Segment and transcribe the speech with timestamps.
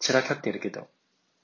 [0.00, 0.88] 散らかっているけど。